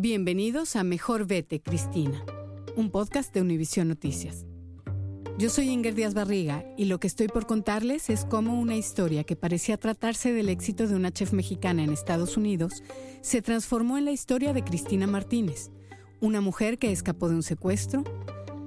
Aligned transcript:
Bienvenidos 0.00 0.76
a 0.76 0.84
Mejor 0.84 1.26
Vete, 1.26 1.60
Cristina, 1.60 2.24
un 2.76 2.88
podcast 2.88 3.34
de 3.34 3.40
Univisión 3.40 3.88
Noticias. 3.88 4.46
Yo 5.38 5.50
soy 5.50 5.70
Inger 5.70 5.92
Díaz 5.96 6.14
Barriga 6.14 6.64
y 6.76 6.84
lo 6.84 7.00
que 7.00 7.08
estoy 7.08 7.26
por 7.26 7.48
contarles 7.48 8.08
es 8.08 8.24
cómo 8.24 8.60
una 8.60 8.76
historia 8.76 9.24
que 9.24 9.34
parecía 9.34 9.76
tratarse 9.76 10.32
del 10.32 10.50
éxito 10.50 10.86
de 10.86 10.94
una 10.94 11.10
chef 11.10 11.32
mexicana 11.32 11.82
en 11.82 11.90
Estados 11.90 12.36
Unidos 12.36 12.84
se 13.22 13.42
transformó 13.42 13.98
en 13.98 14.04
la 14.04 14.12
historia 14.12 14.52
de 14.52 14.62
Cristina 14.62 15.08
Martínez, 15.08 15.72
una 16.20 16.40
mujer 16.40 16.78
que 16.78 16.92
escapó 16.92 17.28
de 17.28 17.34
un 17.34 17.42
secuestro, 17.42 18.04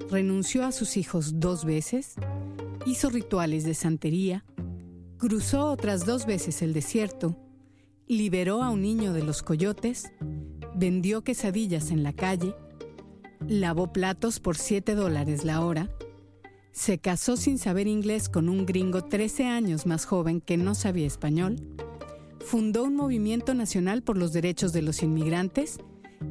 renunció 0.10 0.66
a 0.66 0.74
sus 0.74 0.98
hijos 0.98 1.40
dos 1.40 1.64
veces, 1.64 2.16
hizo 2.86 3.10
rituales 3.10 3.64
de 3.64 3.74
santería, 3.74 4.44
cruzó 5.18 5.68
otras 5.68 6.06
dos 6.06 6.26
veces 6.26 6.62
el 6.62 6.74
desierto, 6.74 7.38
liberó 8.06 8.64
a 8.64 8.70
un 8.70 8.82
niño 8.82 9.14
de 9.14 9.24
los 9.24 9.44
coyotes, 9.44 10.12
vendió 10.82 11.24
quesadillas 11.24 11.92
en 11.92 12.02
la 12.02 12.12
calle, 12.12 12.56
lavó 13.48 13.94
platos 13.94 14.40
por 14.40 14.58
7 14.58 14.96
dólares 14.96 15.46
la 15.46 15.64
hora, 15.64 15.92
se 16.72 16.98
casó 16.98 17.38
sin 17.38 17.60
saber 17.60 17.86
inglés 17.86 18.30
con 18.30 18.50
un 18.50 18.66
gringo 18.66 19.04
13 19.04 19.46
años 19.46 19.86
más 19.86 20.06
joven 20.06 20.42
que 20.42 20.58
no 20.58 20.74
sabía 20.74 21.06
español. 21.06 21.58
Fundó 22.40 22.84
un 22.84 22.96
movimiento 22.96 23.54
nacional 23.54 24.02
por 24.02 24.18
los 24.18 24.34
derechos 24.34 24.74
de 24.74 24.82
los 24.82 25.04
inmigrantes 25.04 25.78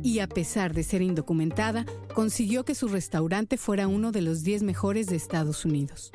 y 0.03 0.19
a 0.19 0.27
pesar 0.27 0.75
de 0.75 0.83
ser 0.83 1.03
indocumentada, 1.03 1.87
consiguió 2.12 2.65
que 2.65 2.75
su 2.75 2.89
restaurante 2.89 3.56
fuera 3.56 3.87
uno 3.87 4.11
de 4.11 4.23
los 4.23 4.43
10 4.43 4.65
mejores 4.65 5.06
de 5.06 5.15
Estados 5.15 5.65
Unidos. 5.65 6.11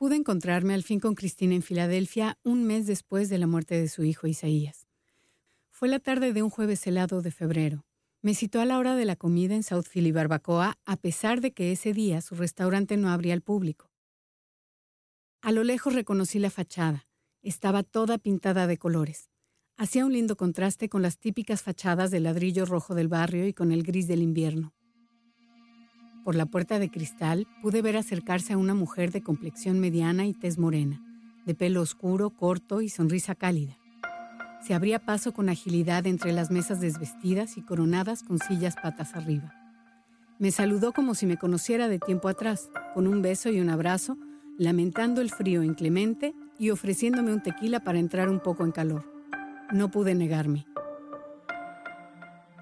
Pude 0.00 0.16
encontrarme 0.16 0.72
al 0.72 0.82
fin 0.82 0.98
con 0.98 1.14
Cristina 1.14 1.54
en 1.54 1.60
Filadelfia 1.60 2.38
un 2.42 2.64
mes 2.64 2.86
después 2.86 3.28
de 3.28 3.36
la 3.36 3.46
muerte 3.46 3.78
de 3.78 3.86
su 3.86 4.02
hijo 4.02 4.26
Isaías. 4.26 4.86
Fue 5.68 5.88
la 5.88 5.98
tarde 5.98 6.32
de 6.32 6.42
un 6.42 6.48
jueves 6.48 6.86
helado 6.86 7.20
de 7.20 7.30
febrero. 7.30 7.84
Me 8.22 8.34
citó 8.34 8.62
a 8.62 8.64
la 8.64 8.78
hora 8.78 8.96
de 8.96 9.04
la 9.04 9.16
comida 9.16 9.54
en 9.54 9.62
South 9.62 9.84
Philly 9.92 10.10
Barbacoa, 10.10 10.78
a 10.86 10.96
pesar 10.96 11.42
de 11.42 11.52
que 11.52 11.70
ese 11.70 11.92
día 11.92 12.22
su 12.22 12.34
restaurante 12.34 12.96
no 12.96 13.10
abría 13.10 13.34
al 13.34 13.42
público. 13.42 13.90
A 15.42 15.52
lo 15.52 15.64
lejos 15.64 15.92
reconocí 15.92 16.38
la 16.38 16.48
fachada. 16.48 17.06
Estaba 17.42 17.82
toda 17.82 18.16
pintada 18.16 18.66
de 18.66 18.78
colores. 18.78 19.28
Hacía 19.76 20.06
un 20.06 20.14
lindo 20.14 20.34
contraste 20.34 20.88
con 20.88 21.02
las 21.02 21.18
típicas 21.18 21.60
fachadas 21.60 22.10
de 22.10 22.20
ladrillo 22.20 22.64
rojo 22.64 22.94
del 22.94 23.08
barrio 23.08 23.46
y 23.46 23.52
con 23.52 23.70
el 23.70 23.82
gris 23.82 24.08
del 24.08 24.22
invierno. 24.22 24.72
Por 26.30 26.36
la 26.36 26.46
puerta 26.46 26.78
de 26.78 26.92
cristal 26.92 27.48
pude 27.60 27.82
ver 27.82 27.96
acercarse 27.96 28.52
a 28.52 28.56
una 28.56 28.72
mujer 28.72 29.10
de 29.10 29.20
complexión 29.20 29.80
mediana 29.80 30.26
y 30.26 30.32
tez 30.32 30.58
morena, 30.58 31.02
de 31.44 31.56
pelo 31.56 31.82
oscuro, 31.82 32.30
corto 32.30 32.82
y 32.82 32.88
sonrisa 32.88 33.34
cálida. 33.34 33.76
Se 34.64 34.72
abría 34.72 35.00
paso 35.00 35.32
con 35.32 35.48
agilidad 35.48 36.06
entre 36.06 36.30
las 36.30 36.52
mesas 36.52 36.80
desvestidas 36.80 37.56
y 37.56 37.62
coronadas 37.62 38.22
con 38.22 38.38
sillas 38.38 38.76
patas 38.76 39.16
arriba. 39.16 39.52
Me 40.38 40.52
saludó 40.52 40.92
como 40.92 41.16
si 41.16 41.26
me 41.26 41.36
conociera 41.36 41.88
de 41.88 41.98
tiempo 41.98 42.28
atrás, 42.28 42.70
con 42.94 43.08
un 43.08 43.22
beso 43.22 43.50
y 43.50 43.60
un 43.60 43.68
abrazo, 43.68 44.16
lamentando 44.56 45.22
el 45.22 45.30
frío 45.30 45.64
inclemente 45.64 46.32
y 46.60 46.70
ofreciéndome 46.70 47.32
un 47.32 47.42
tequila 47.42 47.80
para 47.80 47.98
entrar 47.98 48.28
un 48.28 48.38
poco 48.38 48.62
en 48.62 48.70
calor. 48.70 49.04
No 49.72 49.90
pude 49.90 50.14
negarme. 50.14 50.64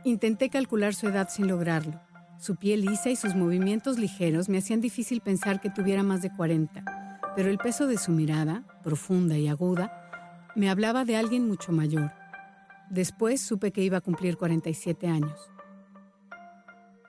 Intenté 0.05 0.49
calcular 0.49 0.95
su 0.95 1.07
edad 1.07 1.29
sin 1.29 1.49
lograrlo. 1.49 2.08
Su 2.39 2.55
piel 2.55 2.83
lisa 2.83 3.11
y 3.11 3.17
sus 3.17 3.35
movimientos 3.35 3.99
ligeros 3.99 4.49
me 4.49 4.59
hacían 4.59 4.81
difícil 4.81 5.21
pensar 5.21 5.61
que 5.61 5.71
tuviera 5.71 6.05
más 6.05 6.23
de 6.23 6.31
40, 6.31 7.33
pero 7.35 7.51
el 7.51 7.59
peso 7.59 7.89
de 7.89 7.99
su 7.99 8.13
mirada, 8.13 8.65
profunda 8.85 9.37
y 9.37 9.49
aguda, 9.49 10.49
me 10.55 10.71
hablaba 10.71 11.05
de 11.05 11.17
alguien 11.17 11.49
mucho 11.49 11.73
mayor. 11.73 12.13
Después 12.91 13.41
supe 13.41 13.73
que 13.73 13.83
iba 13.83 13.99
a 13.99 14.03
cumplir 14.03 14.37
47 14.37 15.09
años. 15.09 15.51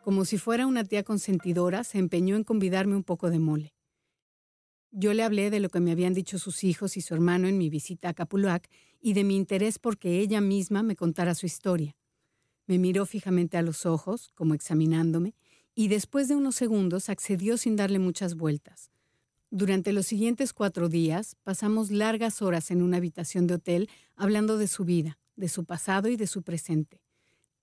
Como 0.03 0.25
si 0.25 0.39
fuera 0.39 0.65
una 0.65 0.83
tía 0.83 1.03
consentidora, 1.03 1.83
se 1.83 1.99
empeñó 1.99 2.35
en 2.35 2.43
convidarme 2.43 2.95
un 2.95 3.03
poco 3.03 3.29
de 3.29 3.37
mole. 3.37 3.75
Yo 4.89 5.13
le 5.13 5.21
hablé 5.21 5.51
de 5.51 5.59
lo 5.59 5.69
que 5.69 5.79
me 5.79 5.91
habían 5.91 6.15
dicho 6.15 6.39
sus 6.39 6.63
hijos 6.63 6.97
y 6.97 7.01
su 7.01 7.13
hermano 7.13 7.47
en 7.47 7.59
mi 7.59 7.69
visita 7.69 8.09
a 8.09 8.15
Capulac 8.15 8.67
y 8.99 9.13
de 9.13 9.23
mi 9.23 9.35
interés 9.35 9.77
porque 9.77 10.19
ella 10.21 10.41
misma 10.41 10.81
me 10.81 10.95
contara 10.95 11.35
su 11.35 11.45
historia. 11.45 11.98
Me 12.69 12.77
miró 12.77 13.07
fijamente 13.07 13.57
a 13.57 13.63
los 13.63 13.87
ojos, 13.87 14.31
como 14.35 14.53
examinándome, 14.53 15.33
y 15.73 15.87
después 15.87 16.27
de 16.27 16.35
unos 16.35 16.55
segundos 16.55 17.09
accedió 17.09 17.57
sin 17.57 17.75
darle 17.75 17.97
muchas 17.97 18.35
vueltas. 18.35 18.91
Durante 19.49 19.91
los 19.91 20.05
siguientes 20.05 20.53
cuatro 20.53 20.87
días 20.87 21.35
pasamos 21.41 21.89
largas 21.89 22.43
horas 22.43 22.69
en 22.69 22.83
una 22.83 22.97
habitación 22.97 23.47
de 23.47 23.55
hotel 23.55 23.89
hablando 24.15 24.59
de 24.59 24.67
su 24.67 24.85
vida, 24.85 25.17
de 25.35 25.49
su 25.49 25.65
pasado 25.65 26.09
y 26.09 26.15
de 26.15 26.27
su 26.27 26.43
presente. 26.43 27.01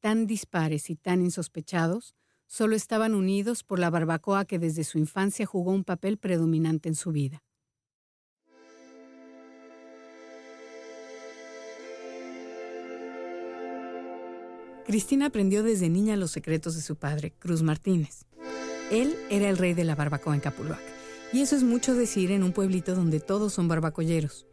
Tan 0.01 0.27
dispares 0.27 0.91
y 0.91 0.97
tan 0.97 1.23
insospechados, 1.23 2.17
solo 2.49 2.75
estaban 2.75 3.15
unidos 3.15 3.63
por 3.63 3.79
la 3.79 3.91
barbacoa 3.91 4.45
que 4.45 4.59
desde 4.59 4.83
su 4.83 4.99
infancia 4.99 5.47
jugó 5.47 5.71
un 5.71 5.85
papel 5.85 6.19
predominante 6.19 6.89
en 6.89 6.97
su 6.97 7.13
vida. 7.13 7.45
Cristina 14.87 15.27
aprendió 15.27 15.65
desde 15.65 15.89
niña 15.89 16.17
los 16.17 16.31
secretos 16.31 16.77
de 16.77 16.83
su 16.83 16.95
padre, 16.95 17.33
Cruz 17.41 17.63
Martínez. 17.63 18.25
Él 18.93 19.17
era 19.31 19.49
el 19.49 19.59
rey 19.59 19.75
de 19.75 19.83
la 19.83 19.97
barbacoa 19.97 20.33
en 20.33 20.41
Capuluac, 20.41 20.81
y 21.33 21.41
eso 21.41 21.57
es 21.57 21.65
mucho 21.65 21.97
decir 21.97 22.31
en 22.31 22.45
un 22.45 22.53
pueblito 22.53 22.95
donde 22.95 23.19
todos 23.19 23.53
son 23.53 23.67
barbacolleros. 23.67 24.47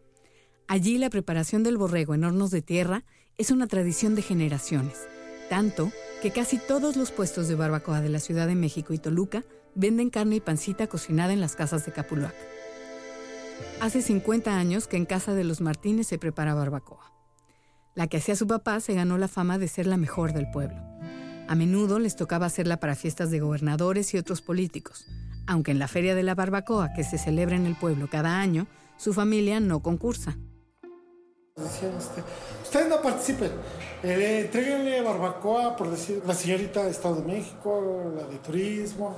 Allí 0.67 0.97
la 0.97 1.11
preparación 1.11 1.61
del 1.61 1.77
borrego 1.77 2.15
en 2.15 2.23
hornos 2.23 2.49
de 2.49 2.63
tierra 2.63 3.03
es 3.37 3.51
una 3.51 3.67
tradición 3.67 4.15
de 4.15 4.23
generaciones, 4.23 5.07
tanto 5.51 5.91
que 6.23 6.31
casi 6.31 6.57
todos 6.57 6.95
los 6.95 7.11
puestos 7.11 7.47
de 7.47 7.53
barbacoa 7.53 8.01
de 8.01 8.09
la 8.09 8.19
Ciudad 8.19 8.47
de 8.47 8.55
México 8.55 8.91
y 8.93 8.97
Toluca 8.97 9.43
venden 9.75 10.09
carne 10.09 10.37
y 10.37 10.39
pancita 10.39 10.87
cocinada 10.87 11.33
en 11.33 11.41
las 11.41 11.55
casas 11.55 11.85
de 11.85 11.91
Capuluac. 11.91 12.33
Hace 13.81 14.01
50 14.01 14.57
años 14.57 14.87
que 14.87 14.97
en 14.97 15.05
casa 15.05 15.35
de 15.35 15.43
los 15.43 15.61
Martínez 15.61 16.07
se 16.07 16.17
prepara 16.17 16.55
barbacoa. 16.55 17.13
La 17.95 18.07
que 18.07 18.17
hacía 18.17 18.35
su 18.35 18.47
papá 18.47 18.79
se 18.79 18.93
ganó 18.93 19.17
la 19.17 19.27
fama 19.27 19.57
de 19.57 19.67
ser 19.67 19.85
la 19.85 19.97
mejor 19.97 20.33
del 20.33 20.49
pueblo. 20.49 20.81
A 21.47 21.55
menudo 21.55 21.99
les 21.99 22.15
tocaba 22.15 22.47
hacerla 22.47 22.77
para 22.77 22.95
fiestas 22.95 23.29
de 23.29 23.39
gobernadores 23.39 24.13
y 24.13 24.17
otros 24.17 24.41
políticos, 24.41 25.05
aunque 25.45 25.71
en 25.71 25.79
la 25.79 25.87
Feria 25.87 26.15
de 26.15 26.23
la 26.23 26.35
Barbacoa 26.35 26.93
que 26.93 27.03
se 27.03 27.17
celebra 27.17 27.55
en 27.55 27.65
el 27.65 27.75
pueblo 27.75 28.07
cada 28.09 28.39
año, 28.39 28.65
su 28.97 29.13
familia 29.13 29.59
no 29.59 29.81
concursa. 29.81 30.37
Este, 31.55 32.23
ustedes 32.63 32.89
no 32.89 32.99
participen, 32.99 33.51
eh, 34.01 34.41
entreguenle 34.45 35.01
barbacoa, 35.01 35.75
por 35.75 35.91
decir, 35.91 36.23
la 36.25 36.33
señorita 36.33 36.83
de 36.83 36.89
Estado 36.89 37.17
de 37.17 37.27
México, 37.31 38.11
la 38.15 38.23
de 38.23 38.37
Turismo, 38.39 39.17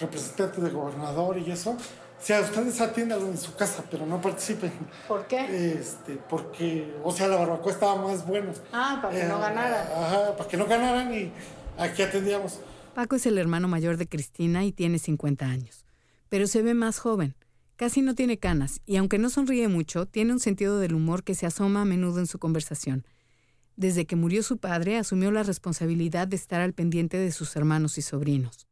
representante 0.00 0.60
de 0.60 0.70
gobernador 0.70 1.38
y 1.38 1.48
eso, 1.52 1.76
o 2.18 2.20
sea, 2.20 2.40
ustedes 2.40 2.80
atiéndanlo 2.80 3.28
en 3.28 3.38
su 3.38 3.54
casa, 3.54 3.84
pero 3.88 4.04
no 4.04 4.20
participen. 4.20 4.72
¿Por 5.06 5.28
qué? 5.28 5.74
Este, 5.78 6.16
porque, 6.28 6.96
o 7.04 7.12
sea, 7.12 7.28
la 7.28 7.36
barbacoa 7.36 7.72
estaba 7.72 8.02
más 8.02 8.26
buena. 8.26 8.52
Ah, 8.72 8.98
para 9.00 9.14
que 9.14 9.24
no 9.24 9.36
eh, 9.36 9.40
ganaran. 9.40 9.86
Ajá, 9.92 10.36
para 10.36 10.50
que 10.50 10.56
no 10.56 10.66
ganaran 10.66 11.14
y 11.14 11.32
aquí 11.78 12.02
atendíamos. 12.02 12.58
Paco 12.94 13.14
es 13.14 13.24
el 13.26 13.38
hermano 13.38 13.68
mayor 13.68 13.98
de 13.98 14.08
Cristina 14.08 14.64
y 14.64 14.72
tiene 14.72 14.98
50 14.98 15.46
años, 15.46 15.84
pero 16.28 16.48
se 16.48 16.60
ve 16.62 16.74
más 16.74 16.98
joven. 16.98 17.36
Casi 17.76 18.02
no 18.02 18.16
tiene 18.16 18.38
canas 18.38 18.80
y 18.84 18.96
aunque 18.96 19.18
no 19.18 19.30
sonríe 19.30 19.68
mucho, 19.68 20.06
tiene 20.06 20.32
un 20.32 20.40
sentido 20.40 20.80
del 20.80 20.94
humor 20.94 21.22
que 21.22 21.36
se 21.36 21.46
asoma 21.46 21.82
a 21.82 21.84
menudo 21.84 22.18
en 22.18 22.26
su 22.26 22.40
conversación. 22.40 23.06
Desde 23.76 24.06
que 24.06 24.16
murió 24.16 24.42
su 24.42 24.58
padre, 24.58 24.98
asumió 24.98 25.30
la 25.30 25.44
responsabilidad 25.44 26.26
de 26.26 26.34
estar 26.34 26.60
al 26.60 26.72
pendiente 26.72 27.16
de 27.16 27.30
sus 27.30 27.54
hermanos 27.54 27.96
y 27.96 28.02
sobrinos. 28.02 28.66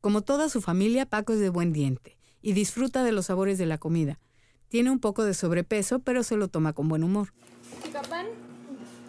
Como 0.00 0.22
toda 0.22 0.48
su 0.48 0.62
familia, 0.62 1.04
Paco 1.04 1.34
es 1.34 1.40
de 1.40 1.50
buen 1.50 1.74
diente 1.74 2.16
y 2.44 2.52
disfruta 2.52 3.02
de 3.02 3.10
los 3.10 3.26
sabores 3.26 3.56
de 3.56 3.64
la 3.64 3.78
comida. 3.78 4.20
Tiene 4.68 4.90
un 4.90 4.98
poco 4.98 5.24
de 5.24 5.32
sobrepeso, 5.32 6.00
pero 6.00 6.22
se 6.22 6.36
lo 6.36 6.48
toma 6.48 6.74
con 6.74 6.88
buen 6.88 7.02
humor. 7.02 7.32
¿Chica 7.82 8.02
pan? 8.02 8.26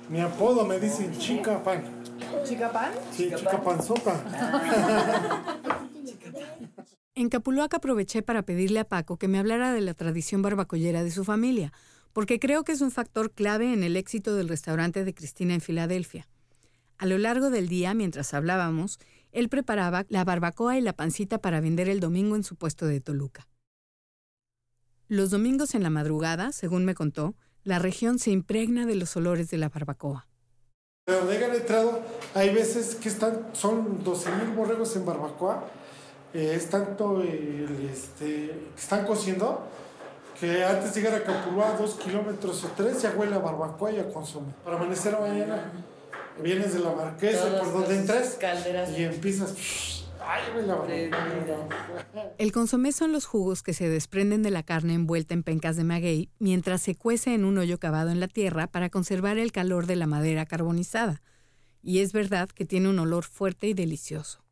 Mi 0.10 0.22
apodo 0.22 0.66
me 0.66 0.80
dicen 0.80 1.12
chica 1.20 1.62
pan. 1.62 1.84
¿Chica 2.46 2.72
pan? 2.72 2.94
Sí, 3.12 3.30
chica 3.36 3.62
panzota. 3.62 4.24
En 7.18 7.30
Capuluac 7.30 7.74
aproveché 7.74 8.22
para 8.22 8.42
pedirle 8.42 8.80
a 8.80 8.90
Paco 8.90 9.16
que 9.16 9.30
me 9.30 9.40
hablara 9.40 9.72
de 9.72 9.80
la 9.80 9.94
tradición 9.94 10.42
barbacollera 10.42 11.02
de 11.02 11.12
su 11.12 11.24
familia, 11.24 11.72
porque 12.12 12.40
creo 12.40 12.66
que 12.66 12.74
es 12.74 12.82
un 12.82 12.92
factor 12.92 13.32
clave 13.32 13.72
en 13.72 13.84
el 13.84 13.96
éxito 13.96 14.36
del 14.36 14.50
restaurante 14.50 15.06
de 15.06 15.14
Cristina 15.14 15.54
en 15.54 15.62
Filadelfia. 15.62 16.28
A 16.98 17.06
lo 17.06 17.18
largo 17.18 17.52
del 17.52 17.70
día, 17.70 17.94
mientras 17.94 18.34
hablábamos, 18.34 19.00
él 19.36 19.50
preparaba 19.50 20.06
la 20.10 20.24
barbacoa 20.24 20.78
y 20.78 20.82
la 20.82 20.94
pancita 20.94 21.38
para 21.38 21.62
vender 21.62 21.90
el 21.90 22.00
domingo 22.00 22.36
en 22.36 22.44
su 22.44 22.56
puesto 22.56 22.88
de 22.88 23.02
Toluca. 23.02 23.48
Los 25.08 25.30
domingos 25.30 25.76
en 25.76 25.84
la 25.84 25.90
madrugada, 25.90 26.52
según 26.52 26.86
me 26.86 26.96
contó, 26.96 27.36
la 27.64 27.78
región 27.78 28.18
se 28.18 28.32
impregna 28.32 28.86
de 28.86 28.96
los 28.96 29.16
olores 29.16 29.50
de 29.50 29.58
la 29.58 29.70
barbacoa. 29.70 30.28
Pero 31.06 31.26
de 31.26 31.58
entrado, 31.58 32.02
hay 32.34 32.54
veces 32.54 32.96
que 32.96 33.10
están, 33.10 33.50
son 33.54 34.04
12.000 34.04 34.56
borregos 34.56 34.96
en 34.96 35.06
barbacoa 35.06 35.64
eh, 36.36 36.56
es 36.56 36.70
tanto 36.70 37.22
el, 37.22 37.90
este, 37.90 38.26
que 38.76 38.82
están 38.82 39.06
cociendo 39.06 39.62
que 40.38 40.66
antes 40.66 40.94
de 40.94 41.02
llegar 41.02 41.22
a 41.22 41.24
Capulúa, 41.24 41.78
dos 41.80 41.96
kilómetros 41.96 42.62
o 42.66 42.68
tres, 42.76 43.02
ya 43.02 43.12
huele 43.12 43.36
a 43.36 43.40
barbacoa 43.40 43.92
y 43.92 44.00
a 44.00 44.12
consume. 44.12 44.54
Para 44.64 44.76
amanecer 44.76 45.18
mañana, 45.18 45.72
vienes 46.42 46.74
de 46.74 46.80
la 46.80 46.92
marquesa, 46.92 47.60
por 47.60 47.74
donde 47.74 47.98
entres, 47.98 48.38
y 48.98 49.04
empiezas. 49.04 50.04
Ay. 50.28 51.12
El 52.40 52.52
consomé 52.52 52.92
son 52.92 53.12
los 53.12 53.26
jugos 53.26 53.62
que 53.62 53.74
se 53.74 53.88
desprenden 53.88 54.42
de 54.42 54.50
la 54.50 54.64
carne 54.64 54.94
envuelta 54.94 55.36
en 55.36 55.44
pencas 55.44 55.76
de 55.76 55.84
maguey 55.84 56.30
mientras 56.40 56.82
se 56.82 56.96
cuece 56.96 57.36
en 57.36 57.46
un 57.46 57.60
hoyo 57.60 57.80
cavado 57.80 58.10
en 58.10 58.20
la 58.20 58.28
tierra 58.28 58.68
para 58.68 58.90
conservar 58.90 59.38
el 59.38 59.52
calor 59.52 59.86
de 59.86 59.96
la 59.96 60.08
madera 60.08 60.46
carbonizada. 60.46 61.22
Y 61.84 62.00
es 62.00 62.12
verdad 62.12 62.50
que 62.50 62.66
tiene 62.66 62.90
un 62.90 62.98
olor 62.98 63.24
fuerte 63.24 63.68
y 63.68 63.76
delicioso. 63.76 64.45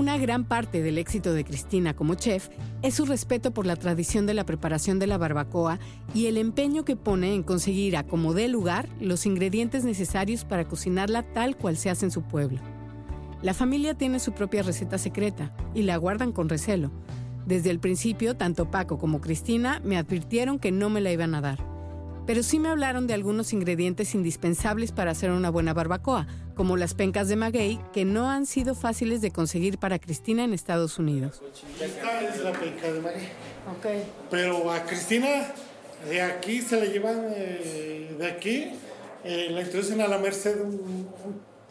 Una 0.00 0.16
gran 0.16 0.44
parte 0.44 0.80
del 0.80 0.96
éxito 0.96 1.34
de 1.34 1.44
Cristina 1.44 1.92
como 1.92 2.14
chef 2.14 2.48
es 2.80 2.94
su 2.94 3.04
respeto 3.04 3.50
por 3.50 3.66
la 3.66 3.76
tradición 3.76 4.24
de 4.24 4.32
la 4.32 4.46
preparación 4.46 4.98
de 4.98 5.06
la 5.06 5.18
barbacoa 5.18 5.78
y 6.14 6.24
el 6.24 6.38
empeño 6.38 6.86
que 6.86 6.96
pone 6.96 7.34
en 7.34 7.42
conseguir 7.42 7.98
a 7.98 8.04
como 8.06 8.32
dé 8.32 8.48
lugar 8.48 8.88
los 8.98 9.26
ingredientes 9.26 9.84
necesarios 9.84 10.46
para 10.46 10.64
cocinarla 10.64 11.22
tal 11.34 11.54
cual 11.54 11.76
se 11.76 11.90
hace 11.90 12.06
en 12.06 12.12
su 12.12 12.22
pueblo. 12.22 12.60
La 13.42 13.52
familia 13.52 13.92
tiene 13.92 14.20
su 14.20 14.32
propia 14.32 14.62
receta 14.62 14.96
secreta 14.96 15.54
y 15.74 15.82
la 15.82 15.98
guardan 15.98 16.32
con 16.32 16.48
recelo. 16.48 16.90
Desde 17.44 17.68
el 17.68 17.78
principio, 17.78 18.38
tanto 18.38 18.70
Paco 18.70 18.96
como 18.96 19.20
Cristina 19.20 19.82
me 19.84 19.98
advirtieron 19.98 20.58
que 20.58 20.72
no 20.72 20.88
me 20.88 21.02
la 21.02 21.12
iban 21.12 21.34
a 21.34 21.42
dar 21.42 21.70
pero 22.30 22.44
sí 22.44 22.60
me 22.60 22.68
hablaron 22.68 23.08
de 23.08 23.14
algunos 23.14 23.52
ingredientes 23.52 24.14
indispensables 24.14 24.92
para 24.92 25.10
hacer 25.10 25.32
una 25.32 25.50
buena 25.50 25.74
barbacoa, 25.74 26.28
como 26.60 26.76
las 26.76 26.92
pencas 26.92 27.26
de 27.28 27.36
maguey, 27.36 27.80
que 27.94 28.04
no 28.04 28.28
han 28.28 28.44
sido 28.44 28.74
fáciles 28.74 29.22
de 29.22 29.30
conseguir 29.30 29.78
para 29.78 29.98
Cristina 29.98 30.44
en 30.44 30.52
Estados 30.52 30.98
Unidos. 30.98 31.40
Esta 31.80 32.20
es 32.20 32.44
la 32.44 32.52
penca 32.52 32.92
de 32.92 33.00
maguey. 33.00 33.28
Ok. 33.78 34.04
Pero 34.30 34.70
a 34.70 34.84
Cristina, 34.84 35.54
de 36.06 36.20
aquí 36.20 36.60
se 36.60 36.78
la 36.78 36.84
llevan, 36.84 37.28
eh, 37.34 38.14
de 38.18 38.26
aquí, 38.26 38.72
eh, 39.24 39.48
la 39.50 39.62
introducen 39.62 40.02
a 40.02 40.06
la 40.06 40.18
Merced, 40.18 40.60
un, 40.60 41.08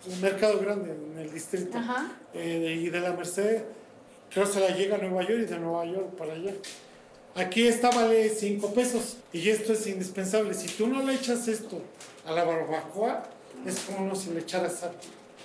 un 0.07 0.21
mercado 0.21 0.59
grande 0.59 0.91
en 0.91 1.19
el 1.19 1.31
distrito. 1.31 1.77
Ajá. 1.77 2.11
Eh, 2.33 2.81
y 2.81 2.89
de 2.89 2.99
la 2.99 3.13
Merced, 3.13 3.65
creo 4.31 4.45
que 4.47 4.51
se 4.51 4.59
la 4.59 4.75
llega 4.75 4.95
a 4.95 4.97
Nueva 4.97 5.21
York 5.21 5.41
y 5.43 5.45
de 5.45 5.59
Nueva 5.59 5.85
York 5.85 6.15
para 6.17 6.33
allá. 6.33 6.53
Aquí 7.35 7.67
esta 7.67 7.91
vale 7.91 8.27
5 8.27 8.73
pesos 8.73 9.17
y 9.33 9.49
esto 9.49 9.73
es 9.73 9.85
indispensable. 9.85 10.55
Si 10.55 10.67
tú 10.69 10.87
no 10.87 11.03
le 11.03 11.13
echas 11.13 11.47
esto 11.47 11.79
a 12.25 12.31
la 12.31 12.43
barbacoa, 12.43 13.37
es 13.65 13.79
como 13.81 14.15
si 14.15 14.31
le 14.31 14.41
echaras 14.41 14.79
sal. 14.79 14.95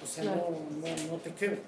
O 0.03 0.07
sea, 0.07 0.25
no, 0.25 0.35
no, 0.35 1.13
no 1.13 1.19
te 1.19 1.33
queda. 1.35 1.59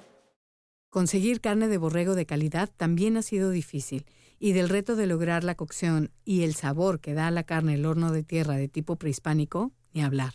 Conseguir 0.91 1.41
carne 1.41 1.69
de 1.69 1.79
borrego 1.79 2.15
de 2.15 2.27
calidad 2.27 2.71
también 2.77 3.17
ha 3.17 3.23
sido 3.23 3.51
difícil, 3.51 4.07
y 4.39 4.53
del 4.53 4.69
reto 4.69 4.97
de 4.97 5.07
lograr 5.07 5.45
la 5.45 5.55
cocción 5.55 6.11
y 6.25 6.43
el 6.43 6.55
sabor 6.55 7.01
que 7.01 7.15
da 7.15 7.29
a 7.29 7.31
la 7.31 7.45
carne 7.45 7.75
el 7.75 7.87
horno 7.87 8.13
de 8.13 8.23
tierra 8.23 8.57
de 8.57 8.69
tipo 8.69 8.97
prehispánico, 8.97 9.73
ni 9.93 10.03
hablar. 10.03 10.35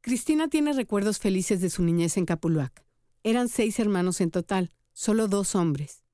Cristina 0.00 0.48
tiene 0.48 0.72
recuerdos 0.72 1.18
felices 1.18 1.60
de 1.60 1.70
su 1.70 1.82
niñez 1.82 2.16
en 2.16 2.26
Capuluac. 2.26 2.84
Eran 3.22 3.48
seis 3.48 3.78
hermanos 3.78 4.20
en 4.20 4.30
total, 4.30 4.70
solo 4.92 5.26
dos 5.28 5.54
hombres 5.54 6.04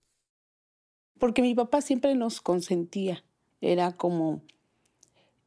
porque 1.18 1.42
mi 1.42 1.54
papá 1.54 1.80
siempre 1.80 2.14
nos 2.14 2.40
consentía. 2.40 3.24
Era 3.60 3.92
como, 3.96 4.42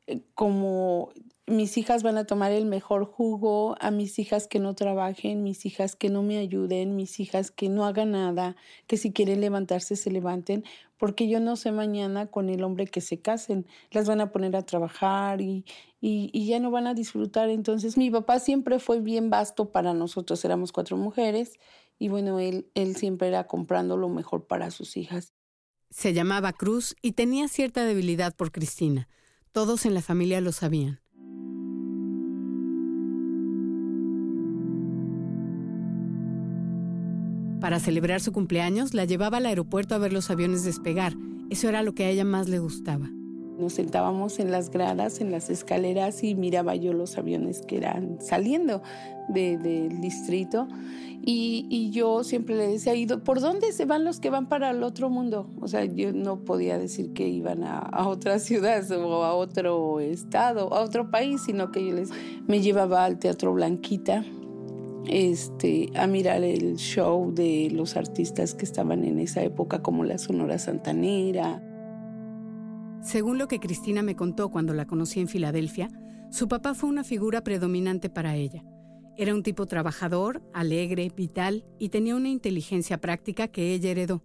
eh, 0.08 0.22
como 0.34 1.12
mis 1.48 1.78
hijas 1.78 2.04
van 2.04 2.18
a 2.18 2.26
tomar 2.26 2.52
el 2.52 2.66
mejor 2.66 3.06
jugo, 3.06 3.78
a 3.80 3.90
mis 3.90 4.20
hijas 4.20 4.48
que 4.48 4.60
no 4.60 4.76
trabajen, 4.76 5.44
mis 5.44 5.66
hijas 5.66 5.96
que 5.96 6.10
no 6.10 6.22
me 6.22 6.38
ayuden, 6.38 6.98
mis 6.98 7.22
hijas 7.22 7.52
que 7.52 7.70
no 7.70 7.86
hagan 7.86 8.12
nada, 8.12 8.58
que 8.86 8.98
si 8.98 9.14
quieren 9.14 9.40
levantarse 9.40 9.96
se 9.96 10.12
levanten, 10.12 10.66
porque 10.98 11.30
yo 11.30 11.40
no 11.40 11.56
sé 11.56 11.72
mañana 11.72 12.28
con 12.28 12.50
el 12.50 12.64
hombre 12.64 12.88
que 12.88 13.00
se 13.00 13.22
casen, 13.22 13.66
las 13.92 14.08
van 14.08 14.20
a 14.20 14.32
poner 14.32 14.58
a 14.58 14.66
trabajar 14.66 15.40
y, 15.40 15.64
y, 16.02 16.46
ya 16.48 16.60
no 16.60 16.70
van 16.70 16.86
a 16.86 16.94
disfrutar. 16.94 17.50
Entonces 17.50 17.98
mi 17.98 18.12
papá 18.12 18.40
siempre 18.40 18.80
fue 18.80 19.00
bien 19.00 19.30
vasto 19.30 19.72
para 19.72 19.94
nosotros, 19.94 20.44
éramos 20.44 20.74
cuatro 20.74 20.98
mujeres 20.98 21.54
y 21.98 22.10
bueno, 22.10 22.40
él, 22.40 22.70
él 22.76 22.98
siempre 22.98 23.30
era 23.30 23.48
comprando 23.48 23.96
lo 23.96 24.10
mejor 24.10 24.48
para 24.48 24.70
sus 24.70 24.98
hijas. 24.98 25.34
Se 25.90 26.12
llamaba 26.14 26.52
Cruz 26.52 26.98
y 27.02 27.14
tenía 27.14 27.48
cierta 27.48 27.86
debilidad 27.86 28.36
por 28.36 28.52
Cristina. 28.52 29.08
Todos 29.54 29.86
en 29.86 29.94
la 29.94 30.02
familia 30.02 30.42
lo 30.42 30.52
sabían. 30.52 31.00
Para 37.68 37.82
celebrar 37.82 38.22
su 38.22 38.32
cumpleaños, 38.32 38.94
la 38.94 39.04
llevaba 39.04 39.40
al 39.40 39.46
aeropuerto 39.46 39.94
a 39.94 39.98
ver 39.98 40.14
los 40.14 40.30
aviones 40.32 40.64
despegar. 40.64 41.16
Eso 41.50 41.68
era 41.68 41.84
lo 41.84 41.94
que 41.94 42.06
a 42.06 42.10
ella 42.10 42.24
más 42.24 42.48
le 42.48 42.60
gustaba. 42.60 43.10
Nos 43.60 43.74
sentábamos 43.74 44.40
en 44.40 44.52
las 44.52 44.70
gradas, 44.70 45.20
en 45.20 45.32
las 45.32 45.50
escaleras 45.50 46.24
y 46.24 46.34
miraba 46.34 46.76
yo 46.76 46.94
los 46.94 47.18
aviones 47.18 47.62
que 47.68 47.76
eran 47.76 48.20
saliendo 48.22 48.82
del 49.28 50.00
distrito. 50.00 50.70
Y, 51.22 51.90
yo 51.92 52.24
siempre 52.24 52.56
le 52.56 52.70
decía, 52.70 52.94
¿por 53.18 53.42
dónde 53.42 53.74
se 53.74 53.84
van 53.84 54.06
los 54.06 54.22
que 54.22 54.30
van 54.30 54.48
para 54.48 54.72
el 54.72 54.82
otro 54.82 55.10
mundo? 55.10 55.50
O 55.60 55.68
sea, 55.68 55.84
yo 55.84 56.14
no 56.14 56.46
podía 56.46 56.80
decir 56.80 57.12
que 57.12 57.28
iban 57.28 57.66
a, 57.66 57.80
a 57.80 58.08
otra 58.08 58.40
ciudad 58.40 58.90
o 58.92 59.26
a 59.26 59.36
otro 59.36 60.00
estado, 60.00 60.74
a 60.74 60.80
otro 60.80 61.12
país, 61.12 61.42
sino 61.42 61.74
que 61.74 61.86
yo 61.86 61.94
les 61.94 62.12
me 62.48 62.62
llevaba 62.62 63.04
al 63.04 63.20
Teatro 63.20 63.52
Blanquita 63.54 64.24
este, 65.08 65.90
a 65.96 66.08
mirar 66.08 66.44
el 66.44 66.76
show 66.76 67.34
de 67.34 67.70
los 67.72 67.96
artistas 67.96 68.54
que 68.54 68.66
estaban 68.66 69.04
en 69.04 69.20
esa 69.20 69.42
época, 69.44 69.82
como 69.82 70.04
la 70.04 70.18
Sonora 70.18 70.60
Santanera. 70.60 71.64
Según 73.02 73.38
lo 73.38 73.48
que 73.48 73.60
Cristina 73.60 74.02
me 74.04 74.16
contó 74.16 74.50
cuando 74.50 74.74
la 74.74 74.86
conocí 74.86 75.20
en 75.20 75.28
Filadelfia, 75.28 75.90
su 76.30 76.48
papá 76.48 76.74
fue 76.74 76.90
una 76.90 77.04
figura 77.04 77.44
predominante 77.44 78.10
para 78.10 78.36
ella. 78.36 78.64
Era 79.16 79.34
un 79.34 79.44
tipo 79.44 79.66
trabajador, 79.66 80.44
alegre, 80.54 81.10
vital 81.16 81.66
y 81.80 81.90
tenía 81.90 82.16
una 82.16 82.30
inteligencia 82.30 83.00
práctica 83.00 83.48
que 83.48 83.74
ella 83.74 83.92
heredó. 83.92 84.24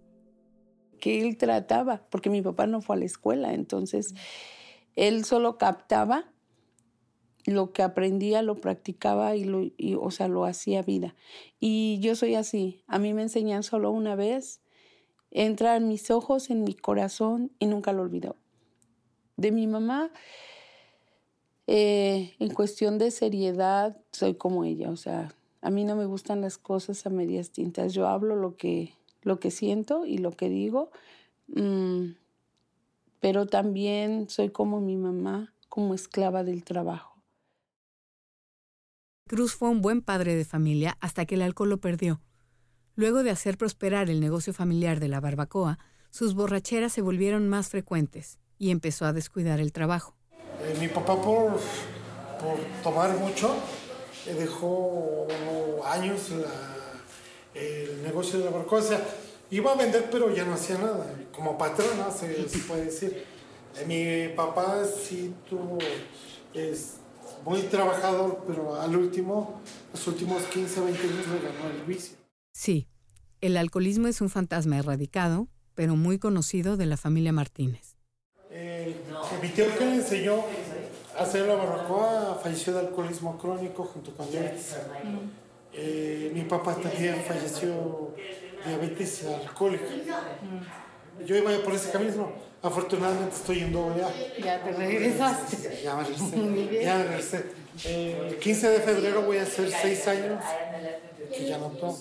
Que 0.99 1.21
él 1.21 1.37
trataba, 1.37 2.05
porque 2.09 2.29
mi 2.29 2.41
papá 2.41 2.67
no 2.67 2.81
fue 2.81 2.97
a 2.97 2.99
la 2.99 3.05
escuela, 3.05 3.53
entonces 3.53 4.13
él 4.95 5.25
solo 5.25 5.57
captaba 5.57 6.32
lo 7.45 7.73
que 7.73 7.83
aprendía, 7.83 8.41
lo 8.41 8.55
practicaba 8.55 9.35
y, 9.35 9.43
lo, 9.43 9.69
o 10.01 10.11
sea, 10.11 10.27
lo 10.27 10.45
hacía 10.45 10.81
vida. 10.81 11.15
Y 11.59 11.99
yo 11.99 12.15
soy 12.15 12.35
así, 12.35 12.83
a 12.87 12.99
mí 12.99 13.13
me 13.13 13.23
enseñan 13.23 13.63
solo 13.63 13.91
una 13.91 14.15
vez, 14.15 14.61
entra 15.31 15.75
en 15.75 15.87
mis 15.87 16.11
ojos, 16.11 16.49
en 16.49 16.63
mi 16.63 16.73
corazón 16.73 17.51
y 17.59 17.65
nunca 17.65 17.91
lo 17.91 18.03
olvido. 18.03 18.35
De 19.35 19.51
mi 19.51 19.67
mamá, 19.67 20.11
eh, 21.67 22.33
en 22.39 22.53
cuestión 22.53 22.97
de 22.97 23.11
seriedad, 23.11 23.97
soy 24.11 24.35
como 24.35 24.63
ella, 24.63 24.89
o 24.89 24.95
sea, 24.95 25.33
a 25.61 25.69
mí 25.69 25.85
no 25.85 25.95
me 25.95 26.05
gustan 26.05 26.41
las 26.41 26.57
cosas 26.57 27.05
a 27.05 27.09
medias 27.09 27.51
tintas. 27.51 27.93
Yo 27.93 28.07
hablo 28.07 28.35
lo 28.35 28.57
que, 28.57 28.93
lo 29.21 29.39
que 29.39 29.49
siento 29.49 30.05
y 30.05 30.17
lo 30.17 30.31
que 30.31 30.49
digo, 30.49 30.91
mm, 31.47 32.11
pero 33.21 33.45
también 33.47 34.29
soy 34.29 34.49
como 34.49 34.81
mi 34.81 34.97
mamá, 34.97 35.53
como 35.69 35.93
esclava 35.93 36.43
del 36.43 36.65
trabajo. 36.65 37.12
Cruz 39.33 39.55
fue 39.55 39.69
un 39.69 39.81
buen 39.81 40.03
padre 40.03 40.35
de 40.35 40.45
familia 40.45 40.95
hasta 41.01 41.25
que 41.25 41.33
el 41.33 41.41
alcohol 41.41 41.71
lo 41.71 41.79
perdió. 41.79 42.21
Luego 42.93 43.23
de 43.23 43.31
hacer 43.31 43.57
prosperar 43.57 44.11
el 44.11 44.19
negocio 44.19 44.53
familiar 44.53 44.99
de 44.99 45.07
la 45.07 45.19
barbacoa, 45.19 45.79
sus 46.11 46.35
borracheras 46.35 46.93
se 46.93 47.01
volvieron 47.01 47.49
más 47.49 47.69
frecuentes 47.69 48.37
y 48.59 48.69
empezó 48.69 49.05
a 49.07 49.11
descuidar 49.11 49.59
el 49.59 49.71
trabajo. 49.71 50.15
Eh, 50.61 50.77
mi 50.79 50.87
papá 50.87 51.19
por, 51.19 51.53
por 51.53 52.59
tomar 52.83 53.17
mucho 53.17 53.55
eh, 54.27 54.35
dejó 54.35 55.25
años 55.83 56.29
el 57.55 58.03
negocio 58.03 58.37
de 58.37 58.45
la 58.45 58.51
barbacoa. 58.51 58.81
O 58.81 58.83
sea, 58.83 59.03
iba 59.49 59.71
a 59.71 59.75
vender 59.75 60.09
pero 60.11 60.31
ya 60.31 60.45
no 60.45 60.53
hacía 60.53 60.77
nada. 60.77 61.11
Como 61.35 61.57
patrona 61.57 62.11
se, 62.11 62.27
puede 62.67 62.85
decir. 62.85 63.25
Eh, 63.77 63.85
mi 63.87 64.35
papá 64.35 64.83
sí 64.85 65.33
tuvo, 65.49 65.79
es 66.53 66.97
muy 67.45 67.61
trabajador, 67.63 68.43
pero 68.47 68.79
al 68.79 68.95
último, 68.95 69.61
los 69.91 70.07
últimos 70.07 70.43
15, 70.43 70.81
20 70.81 71.01
años 71.01 71.27
le 71.27 71.39
ganó 71.39 71.69
el 71.75 71.83
vicio. 71.85 72.17
Sí, 72.53 72.87
el 73.41 73.57
alcoholismo 73.57 74.07
es 74.07 74.21
un 74.21 74.29
fantasma 74.29 74.77
erradicado, 74.77 75.47
pero 75.75 75.95
muy 75.95 76.19
conocido 76.19 76.77
de 76.77 76.85
la 76.85 76.97
familia 76.97 77.33
Martínez. 77.33 77.97
El, 78.49 78.95
mi 79.41 79.49
tío 79.49 79.65
que 79.77 79.85
le 79.85 79.95
enseñó 79.95 80.43
a 81.17 81.23
hacer 81.23 81.47
la 81.47 81.55
barbacoa 81.55 82.39
falleció 82.41 82.73
de 82.73 82.79
alcoholismo 82.81 83.37
crónico 83.37 83.83
junto 83.83 84.15
con 84.15 84.29
diabetes. 84.29 84.77
Eh, 85.73 86.31
mi 86.33 86.41
papá 86.43 86.75
también 86.75 87.15
falleció 87.27 88.13
de 88.63 88.69
diabetes 88.69 89.25
alcohólica. 89.25 89.85
Yo 91.25 91.35
iba 91.35 91.51
por 91.63 91.73
ese 91.73 91.91
camino. 91.91 92.31
Afortunadamente 92.61 93.35
estoy 93.35 93.59
en 93.59 93.73
doble 93.73 94.03
A. 94.03 94.11
Ya 94.41 94.63
te 94.63 94.71
regresaste. 94.71 95.81
Ya 95.83 95.95
me 95.95 96.03
regresé. 96.03 96.83
Ya 96.83 96.95
me 96.95 97.03
regresé. 97.03 97.45
el 97.85 98.37
15 98.37 98.69
de 98.69 98.79
febrero 98.79 99.21
voy 99.23 99.37
a 99.37 99.43
hacer 99.43 99.69
seis 99.69 100.07
años 100.07 100.43
que 101.35 101.47
ya 101.47 101.57
no 101.57 101.67
tomo. 101.69 101.97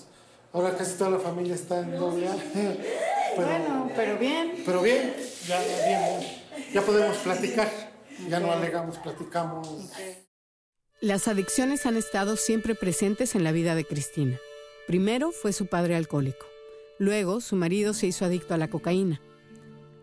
Ahora 0.52 0.76
casi 0.76 0.96
toda 0.98 1.10
la 1.10 1.18
familia 1.18 1.54
está 1.54 1.80
en 1.80 1.96
doble 1.96 2.28
A. 2.28 2.34
bueno, 3.36 3.90
pero 3.96 4.18
bien. 4.18 4.62
Pero 4.64 4.82
bien, 4.82 5.14
ya, 5.46 5.60
bien, 5.60 6.42
ya 6.72 6.82
podemos 6.82 7.16
platicar. 7.18 7.68
Ya 8.28 8.38
no 8.38 8.52
alegamos, 8.52 8.98
platicamos. 8.98 9.68
Las 11.00 11.26
adicciones 11.26 11.86
han 11.86 11.96
estado 11.96 12.36
siempre 12.36 12.74
presentes 12.74 13.34
en 13.34 13.42
la 13.42 13.50
vida 13.50 13.74
de 13.74 13.84
Cristina. 13.84 14.38
Primero 14.86 15.32
fue 15.32 15.52
su 15.52 15.66
padre 15.66 15.96
alcohólico. 15.96 16.51
Luego 17.02 17.40
su 17.40 17.56
marido 17.56 17.94
se 17.94 18.06
hizo 18.06 18.24
adicto 18.24 18.54
a 18.54 18.58
la 18.58 18.70
cocaína. 18.70 19.20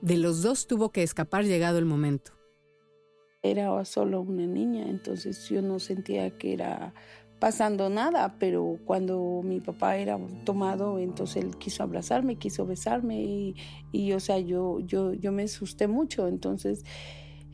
De 0.02 0.18
los 0.18 0.42
dos 0.42 0.68
tuvo 0.68 0.92
que 0.92 1.02
escapar 1.02 1.46
llegado 1.46 1.78
el 1.78 1.86
momento. 1.86 2.34
Era 3.42 3.86
solo 3.86 4.20
una 4.20 4.46
niña, 4.46 4.86
entonces 4.90 5.48
yo 5.48 5.62
no 5.62 5.80
sentía 5.80 6.30
que 6.32 6.52
era 6.52 6.94
pasando 7.40 7.90
nada, 7.90 8.36
pero 8.38 8.80
cuando 8.84 9.40
mi 9.46 9.62
papá 9.62 9.96
era 9.96 10.20
tomado, 10.44 11.00
entonces 11.00 11.46
él 11.46 11.56
quiso 11.56 11.84
abrazarme, 11.84 12.36
quiso 12.36 12.66
besarme 12.66 13.56
y, 13.94 14.12
o 14.12 14.20
sea, 14.20 14.38
yo, 14.40 14.82
yo, 14.82 15.14
yo 15.14 15.32
me 15.32 15.44
asusté 15.44 15.88
mucho, 15.88 16.28
entonces 16.28 16.84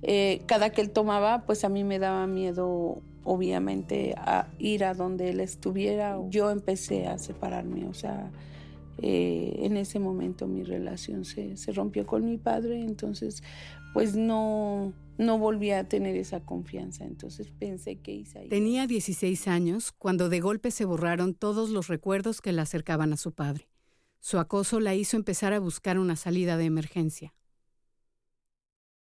eh, 0.02 0.42
cada 0.48 0.72
que 0.72 0.82
él 0.82 0.90
tomaba, 0.90 1.46
pues 1.46 1.64
a 1.64 1.70
mí 1.70 1.84
me 1.84 2.00
daba 2.00 2.26
miedo, 2.26 3.04
obviamente, 3.24 4.16
a 4.18 4.48
ir 4.58 4.84
a 4.86 4.96
donde 4.96 5.30
él 5.30 5.40
estuviera. 5.40 6.18
Yo 6.30 6.50
empecé 6.50 7.06
a 7.06 7.20
separarme, 7.20 7.86
o 7.88 7.94
sea, 7.94 8.32
eh, 9.02 9.60
en 9.60 9.78
ese 9.78 10.00
momento 10.00 10.48
mi 10.48 10.64
relación 10.64 11.26
se, 11.26 11.58
se 11.58 11.72
rompió 11.72 12.06
con 12.06 12.26
mi 12.26 12.38
padre, 12.38 12.82
entonces 12.82 13.44
pues 13.94 14.16
no, 14.16 14.94
no 15.18 15.38
volví 15.38 15.72
a 15.72 15.88
tener 15.88 16.18
esa 16.18 16.42
confianza. 16.42 17.06
Entonces 17.06 17.50
pensé 17.50 17.98
que 17.98 18.12
Isaías... 18.12 18.50
Tenía 18.50 18.88
16 18.88 19.48
años 19.48 19.94
cuando 19.94 20.28
de 20.28 20.42
golpe 20.42 20.70
se 20.72 20.84
borraron 20.84 21.34
todos 21.34 21.70
los 21.70 21.88
recuerdos 21.88 22.42
que 22.42 22.52
la 22.52 22.64
acercaban 22.64 23.14
a 23.14 23.18
su 23.18 23.32
padre. 23.32 23.70
Su 24.20 24.40
acoso 24.40 24.80
la 24.80 24.96
hizo 24.96 25.16
empezar 25.18 25.54
a 25.54 25.60
buscar 25.60 25.98
una 25.98 26.16
salida 26.16 26.58
de 26.58 26.66
emergencia. 26.66 27.34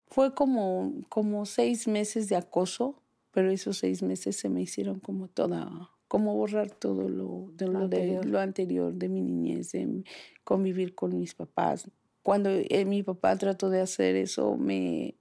Fue 0.08 0.34
como, 0.34 0.94
como 1.10 1.46
seis 1.46 1.88
meses 1.88 2.28
de 2.28 2.36
acoso, 2.36 3.02
pero 3.32 3.52
esos 3.52 3.78
seis 3.78 4.02
meses 4.02 4.36
se 4.36 4.50
me 4.50 4.62
hicieron 4.62 5.00
como 5.00 5.28
toda, 5.28 5.90
como 6.08 6.36
borrar 6.36 6.72
todo 6.72 7.10
lo, 7.10 7.52
de 7.56 7.68
lo, 7.68 7.80
anterior. 7.80 8.24
De, 8.24 8.30
lo 8.32 8.40
anterior 8.40 8.94
de 8.94 9.10
mi 9.10 9.22
niñez, 9.22 9.72
de 9.72 10.04
convivir 10.44 10.96
con 10.96 11.18
mis 11.18 11.34
papás. 11.36 11.90
Cuando 12.22 12.50
eh, 12.52 12.86
mi 12.86 13.04
papá 13.04 13.38
trató 13.38 13.70
de 13.70 13.82
hacer 13.82 14.16
eso, 14.16 14.56
me, 14.58 15.16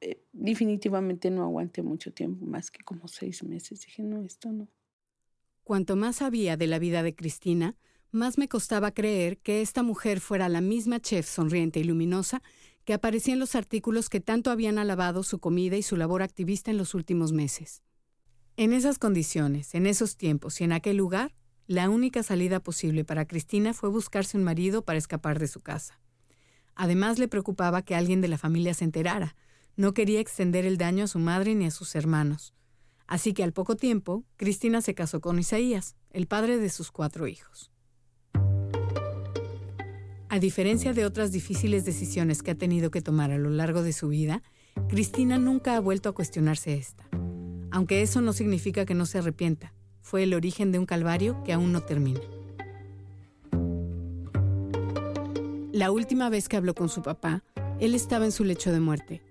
eh, 0.00 0.22
definitivamente 0.32 1.30
no 1.30 1.42
aguanté 1.42 1.82
mucho 1.82 2.12
tiempo, 2.12 2.44
más 2.46 2.70
que 2.70 2.84
como 2.84 3.08
seis 3.08 3.42
meses. 3.42 3.80
Dije, 3.86 4.02
no, 4.02 4.22
esto 4.22 4.52
no. 4.52 4.68
Cuanto 5.62 5.96
más 5.96 6.16
sabía 6.16 6.56
de 6.56 6.66
la 6.66 6.78
vida 6.78 7.02
de 7.02 7.14
Cristina, 7.14 7.76
más 8.10 8.36
me 8.36 8.48
costaba 8.48 8.92
creer 8.92 9.38
que 9.38 9.62
esta 9.62 9.82
mujer 9.82 10.20
fuera 10.20 10.48
la 10.48 10.60
misma 10.60 11.00
chef 11.00 11.26
sonriente 11.26 11.80
y 11.80 11.84
luminosa 11.84 12.42
que 12.84 12.92
aparecía 12.92 13.34
en 13.34 13.40
los 13.40 13.54
artículos 13.54 14.10
que 14.10 14.20
tanto 14.20 14.50
habían 14.50 14.78
alabado 14.78 15.22
su 15.22 15.38
comida 15.38 15.76
y 15.76 15.82
su 15.82 15.96
labor 15.96 16.22
activista 16.22 16.70
en 16.70 16.76
los 16.76 16.94
últimos 16.94 17.32
meses. 17.32 17.82
En 18.56 18.72
esas 18.72 19.00
condiciones, 19.00 19.74
en 19.74 19.84
esos 19.84 20.16
tiempos 20.16 20.60
y 20.60 20.64
en 20.64 20.70
aquel 20.70 20.96
lugar, 20.96 21.34
la 21.66 21.90
única 21.90 22.22
salida 22.22 22.60
posible 22.60 23.04
para 23.04 23.26
Cristina 23.26 23.74
fue 23.74 23.88
buscarse 23.88 24.36
un 24.36 24.44
marido 24.44 24.84
para 24.84 24.96
escapar 24.98 25.40
de 25.40 25.48
su 25.48 25.60
casa. 25.60 25.98
Además 26.76 27.18
le 27.18 27.26
preocupaba 27.26 27.82
que 27.82 27.96
alguien 27.96 28.20
de 28.20 28.28
la 28.28 28.38
familia 28.38 28.72
se 28.72 28.84
enterara, 28.84 29.34
no 29.74 29.92
quería 29.92 30.20
extender 30.20 30.66
el 30.66 30.78
daño 30.78 31.04
a 31.04 31.08
su 31.08 31.18
madre 31.18 31.56
ni 31.56 31.66
a 31.66 31.72
sus 31.72 31.96
hermanos. 31.96 32.54
Así 33.08 33.32
que 33.32 33.42
al 33.42 33.52
poco 33.52 33.74
tiempo, 33.74 34.22
Cristina 34.36 34.82
se 34.82 34.94
casó 34.94 35.20
con 35.20 35.40
Isaías, 35.40 35.96
el 36.10 36.28
padre 36.28 36.58
de 36.58 36.70
sus 36.70 36.92
cuatro 36.92 37.26
hijos. 37.26 37.72
A 40.28 40.38
diferencia 40.38 40.92
de 40.92 41.04
otras 41.04 41.32
difíciles 41.32 41.84
decisiones 41.84 42.44
que 42.44 42.52
ha 42.52 42.56
tenido 42.56 42.92
que 42.92 43.02
tomar 43.02 43.32
a 43.32 43.38
lo 43.38 43.50
largo 43.50 43.82
de 43.82 43.92
su 43.92 44.08
vida, 44.08 44.44
Cristina 44.88 45.38
nunca 45.38 45.74
ha 45.74 45.80
vuelto 45.80 46.08
a 46.08 46.14
cuestionarse 46.14 46.74
esta. 46.74 47.08
Aunque 47.74 48.00
eso 48.00 48.22
no 48.22 48.32
significa 48.32 48.86
que 48.86 48.94
no 48.94 49.04
se 49.04 49.18
arrepienta, 49.18 49.74
fue 50.00 50.22
el 50.22 50.32
origen 50.32 50.72
de 50.72 50.78
un 50.78 50.86
calvario 50.86 51.42
que 51.44 51.52
aún 51.52 51.72
no 51.72 51.82
termina. 51.82 52.20
La 55.72 55.90
última 55.90 56.30
vez 56.30 56.48
que 56.48 56.56
habló 56.56 56.74
con 56.74 56.88
su 56.88 57.02
papá, 57.02 57.44
él 57.80 57.94
estaba 57.94 58.24
en 58.24 58.32
su 58.32 58.44
lecho 58.44 58.72
de 58.72 58.80
muerte 58.80 59.22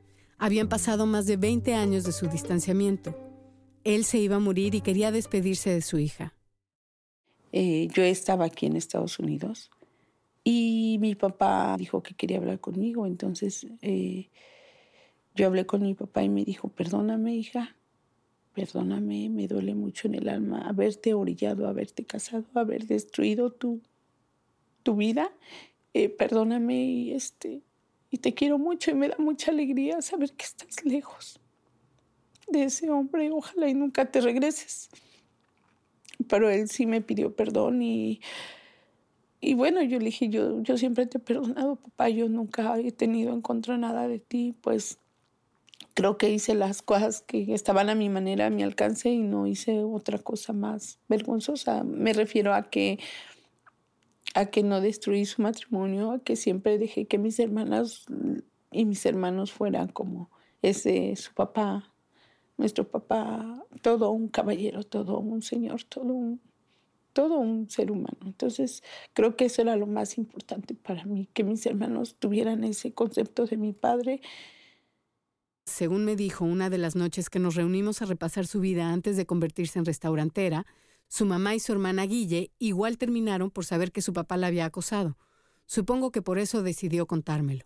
habían 0.43 0.67
pasado 0.67 1.05
más 1.05 1.25
de 1.25 1.37
20 1.37 1.73
años 1.73 2.03
de 2.03 2.11
su 2.11 2.27
distanciamiento. 2.27 3.15
Él 3.85 4.03
se 4.03 4.17
iba 4.17 4.35
a 4.35 4.39
morir 4.39 4.75
y 4.75 4.81
quería 4.81 5.09
despedirse 5.09 5.69
de 5.69 5.81
su 5.81 5.99
hija. 5.99 6.33
Eh, 7.53 7.87
yo 7.93 8.03
estaba 8.03 8.43
aquí 8.43 8.65
en 8.65 8.75
Estados 8.75 9.19
Unidos 9.19 9.71
y 10.43 10.97
mi 10.99 11.15
papá 11.15 11.77
dijo 11.79 12.03
que 12.03 12.13
quería 12.13 12.39
hablar 12.39 12.59
conmigo. 12.59 13.05
Entonces 13.05 13.67
eh, 13.81 14.27
yo 15.33 15.47
hablé 15.47 15.65
con 15.65 15.81
mi 15.81 15.93
papá 15.93 16.23
y 16.23 16.27
me 16.29 16.43
dijo, 16.43 16.67
perdóname 16.67 17.33
hija, 17.35 17.77
perdóname, 18.53 19.29
me 19.29 19.47
duele 19.47 19.75
mucho 19.75 20.07
en 20.07 20.15
el 20.15 20.29
alma 20.29 20.67
haberte 20.67 21.13
orillado, 21.13 21.67
haberte 21.67 22.05
casado, 22.05 22.45
haber 22.53 22.85
destruido 22.85 23.51
tu, 23.51 23.81
tu 24.83 24.95
vida. 24.95 25.31
Eh, 25.93 26.09
perdóname 26.09 26.83
y 26.85 27.13
este, 27.13 27.61
y 28.09 28.17
te 28.17 28.33
quiero 28.33 28.57
mucho 28.57 28.91
y 28.91 28.95
me 28.95 29.09
da 29.09 29.15
mucha 29.17 29.51
alegría 29.51 30.01
saber 30.01 30.33
que 30.33 30.45
estás 30.45 30.85
lejos 30.85 31.39
de 32.47 32.63
ese 32.63 32.89
hombre. 32.89 33.31
Ojalá 33.31 33.67
y 33.69 33.73
nunca 33.73 34.05
te 34.05 34.21
regreses. 34.21 34.89
Pero 36.27 36.49
él 36.49 36.69
sí 36.69 36.85
me 36.85 37.01
pidió 37.01 37.35
perdón 37.35 37.81
y, 37.81 38.21
y 39.41 39.55
bueno, 39.55 39.81
yo 39.81 39.99
le 39.99 40.05
dije, 40.05 40.29
yo, 40.29 40.61
yo 40.61 40.77
siempre 40.77 41.05
te 41.05 41.17
he 41.17 41.21
perdonado, 41.21 41.75
papá, 41.75 42.09
yo 42.09 42.29
nunca 42.29 42.79
he 42.79 42.91
tenido 42.91 43.33
en 43.33 43.41
contra 43.41 43.77
nada 43.77 44.07
de 44.07 44.19
ti, 44.19 44.55
pues 44.61 44.99
creo 45.93 46.17
que 46.17 46.29
hice 46.29 46.55
las 46.55 46.81
cosas 46.81 47.21
que 47.21 47.53
estaban 47.53 47.89
a 47.89 47.95
mi 47.95 48.09
manera, 48.09 48.47
a 48.47 48.49
mi 48.49 48.63
alcance 48.63 49.09
y 49.09 49.19
no 49.19 49.47
hice 49.47 49.83
otra 49.83 50.17
cosa 50.17 50.53
más 50.53 50.99
vergonzosa. 51.07 51.83
Me 51.83 52.13
refiero 52.13 52.53
a 52.53 52.69
que 52.69 52.99
a 54.33 54.47
que 54.47 54.63
no 54.63 54.81
destruí 54.81 55.25
su 55.25 55.41
matrimonio, 55.41 56.11
a 56.11 56.19
que 56.19 56.35
siempre 56.35 56.77
dejé 56.77 57.05
que 57.05 57.17
mis 57.17 57.39
hermanas 57.39 58.05
y 58.71 58.85
mis 58.85 59.05
hermanos 59.05 59.51
fueran 59.51 59.89
como 59.89 60.31
ese 60.61 61.15
su 61.15 61.33
papá, 61.33 61.93
nuestro 62.57 62.87
papá, 62.87 63.63
todo 63.81 64.11
un 64.11 64.27
caballero, 64.29 64.83
todo 64.83 65.19
un 65.19 65.41
señor, 65.41 65.83
todo 65.83 66.13
un, 66.13 66.41
todo 67.13 67.37
un 67.37 67.69
ser 67.69 67.91
humano. 67.91 68.17
Entonces 68.25 68.83
creo 69.13 69.35
que 69.35 69.45
eso 69.45 69.61
era 69.61 69.75
lo 69.75 69.87
más 69.87 70.17
importante 70.17 70.73
para 70.73 71.05
mí, 71.05 71.27
que 71.33 71.43
mis 71.43 71.65
hermanos 71.65 72.15
tuvieran 72.15 72.63
ese 72.63 72.93
concepto 72.93 73.45
de 73.45 73.57
mi 73.57 73.73
padre 73.73 74.21
según 75.65 76.05
me 76.05 76.15
dijo 76.15 76.45
una 76.45 76.69
de 76.69 76.77
las 76.77 76.95
noches 76.95 77.29
que 77.29 77.39
nos 77.39 77.55
reunimos 77.55 78.01
a 78.01 78.05
repasar 78.05 78.45
su 78.45 78.59
vida 78.59 78.91
antes 78.91 79.17
de 79.17 79.25
convertirse 79.25 79.79
en 79.79 79.85
restaurantera, 79.85 80.65
su 81.07 81.25
mamá 81.25 81.55
y 81.55 81.59
su 81.59 81.71
hermana 81.71 82.05
Guille 82.05 82.51
igual 82.59 82.97
terminaron 82.97 83.49
por 83.51 83.65
saber 83.65 83.91
que 83.91 84.01
su 84.01 84.13
papá 84.13 84.37
la 84.37 84.47
había 84.47 84.65
acosado. 84.65 85.17
Supongo 85.65 86.11
que 86.11 86.21
por 86.21 86.39
eso 86.39 86.63
decidió 86.63 87.05
contármelo. 87.05 87.65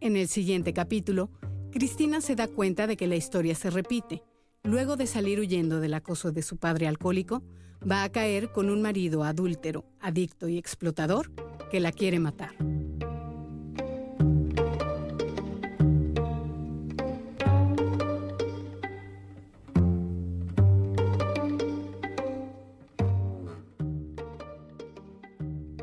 En 0.00 0.16
el 0.16 0.28
siguiente 0.28 0.72
capítulo, 0.72 1.30
Cristina 1.72 2.20
se 2.20 2.34
da 2.34 2.48
cuenta 2.48 2.86
de 2.88 2.96
que 2.96 3.06
la 3.06 3.14
historia 3.16 3.54
se 3.54 3.70
repite. 3.70 4.22
Luego 4.64 4.96
de 4.96 5.06
salir 5.06 5.38
huyendo 5.38 5.80
del 5.80 5.94
acoso 5.94 6.32
de 6.32 6.42
su 6.42 6.56
padre 6.56 6.88
alcohólico, 6.88 7.42
va 7.88 8.02
a 8.02 8.10
caer 8.10 8.50
con 8.50 8.70
un 8.70 8.82
marido 8.82 9.22
adúltero, 9.22 9.84
adicto 10.00 10.48
y 10.48 10.58
explotador 10.58 11.30
que 11.70 11.80
la 11.80 11.92
quiere 11.92 12.18
matar. 12.18 12.54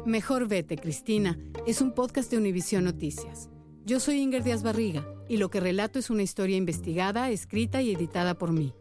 Mejor 0.05 0.47
vete, 0.47 0.77
Cristina, 0.77 1.37
es 1.65 1.81
un 1.81 1.93
podcast 1.93 2.29
de 2.31 2.37
Univisión 2.37 2.83
Noticias. 2.83 3.49
Yo 3.87 4.01
soy 4.01 4.19
Inger 4.19 4.43
Díaz 4.43 4.63
Barriga 4.63 5.07
y 5.29 5.37
lo 5.37 5.49
que 5.49 5.61
relato 5.61 5.97
es 5.97 6.09
una 6.09 6.21
historia 6.21 6.57
investigada, 6.57 7.29
escrita 7.29 7.81
y 7.81 7.93
editada 7.93 8.37
por 8.37 8.51
mí. 8.51 8.73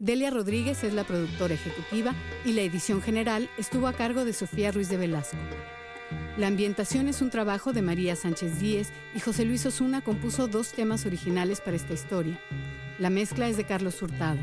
Delia 0.00 0.30
Rodríguez 0.30 0.82
es 0.82 0.94
la 0.94 1.04
productora 1.04 1.54
ejecutiva 1.54 2.12
y 2.44 2.50
la 2.50 2.62
edición 2.62 3.00
general 3.02 3.48
estuvo 3.56 3.86
a 3.86 3.92
cargo 3.92 4.24
de 4.24 4.32
Sofía 4.32 4.72
Ruiz 4.72 4.88
de 4.88 4.96
Velasco. 4.96 5.36
La 6.36 6.48
ambientación 6.48 7.06
es 7.06 7.22
un 7.22 7.30
trabajo 7.30 7.72
de 7.72 7.82
María 7.82 8.16
Sánchez 8.16 8.58
Díez 8.58 8.88
y 9.14 9.20
José 9.20 9.44
Luis 9.44 9.64
Osuna 9.64 10.02
compuso 10.02 10.48
dos 10.48 10.72
temas 10.72 11.06
originales 11.06 11.60
para 11.60 11.76
esta 11.76 11.92
historia. 11.92 12.40
La 12.98 13.10
mezcla 13.10 13.48
es 13.48 13.56
de 13.56 13.62
Carlos 13.62 14.02
Hurtado. 14.02 14.40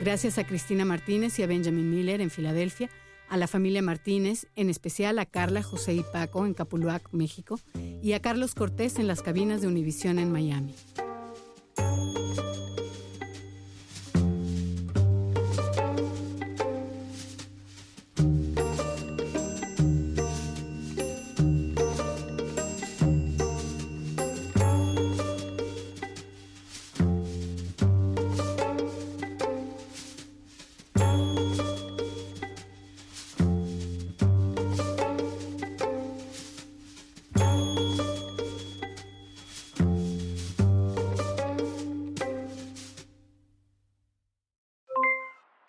Gracias 0.00 0.38
a 0.38 0.46
Cristina 0.46 0.86
Martínez 0.86 1.38
y 1.38 1.42
a 1.42 1.46
Benjamin 1.46 1.90
Miller 1.90 2.22
en 2.22 2.30
Filadelfia, 2.30 2.88
a 3.28 3.36
la 3.36 3.46
familia 3.46 3.82
Martínez, 3.82 4.46
en 4.56 4.70
especial 4.70 5.18
a 5.18 5.26
Carla, 5.26 5.62
José 5.62 5.94
y 5.94 6.04
Paco 6.12 6.46
en 6.46 6.54
Capuluac, 6.54 7.12
México, 7.12 7.58
y 8.02 8.12
a 8.12 8.20
Carlos 8.20 8.54
Cortés 8.54 8.98
en 8.98 9.06
las 9.06 9.22
cabinas 9.22 9.60
de 9.60 9.68
Univisión 9.68 10.18
en 10.18 10.32
Miami. 10.32 10.74